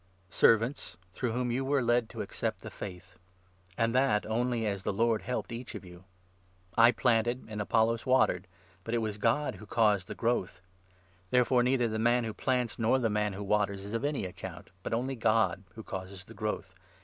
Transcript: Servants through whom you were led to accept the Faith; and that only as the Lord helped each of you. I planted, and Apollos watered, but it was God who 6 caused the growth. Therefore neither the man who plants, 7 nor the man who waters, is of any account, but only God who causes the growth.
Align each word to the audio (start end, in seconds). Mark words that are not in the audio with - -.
Servants 0.31 0.97
through 1.13 1.31
whom 1.31 1.51
you 1.51 1.63
were 1.63 1.79
led 1.83 2.09
to 2.09 2.23
accept 2.23 2.61
the 2.61 2.71
Faith; 2.71 3.19
and 3.77 3.93
that 3.93 4.25
only 4.25 4.65
as 4.65 4.81
the 4.81 4.91
Lord 4.91 5.21
helped 5.21 5.51
each 5.51 5.75
of 5.75 5.85
you. 5.85 6.05
I 6.75 6.89
planted, 6.91 7.45
and 7.47 7.61
Apollos 7.61 8.03
watered, 8.07 8.47
but 8.83 8.95
it 8.95 8.97
was 8.97 9.19
God 9.19 9.57
who 9.57 9.65
6 9.65 9.69
caused 9.75 10.07
the 10.07 10.15
growth. 10.15 10.59
Therefore 11.29 11.61
neither 11.61 11.87
the 11.87 11.99
man 11.99 12.23
who 12.23 12.33
plants, 12.33 12.73
7 12.77 12.81
nor 12.81 12.97
the 12.97 13.11
man 13.11 13.33
who 13.33 13.43
waters, 13.43 13.85
is 13.85 13.93
of 13.93 14.03
any 14.03 14.25
account, 14.25 14.71
but 14.81 14.91
only 14.91 15.13
God 15.15 15.65
who 15.75 15.83
causes 15.83 16.23
the 16.25 16.33
growth. 16.33 16.73